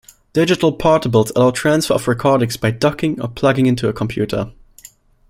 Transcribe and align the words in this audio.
Digital 0.33 0.75
portables 0.75 1.31
allow 1.35 1.51
transfer 1.51 1.93
of 1.93 2.07
recordings 2.07 2.57
by 2.57 2.71
docking 2.71 3.21
or 3.21 3.27
plugging 3.27 3.67
into 3.67 3.87
a 3.87 3.93
computer. 3.93 4.51